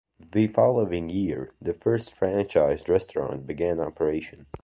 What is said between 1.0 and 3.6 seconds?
year, the first franchised restaurant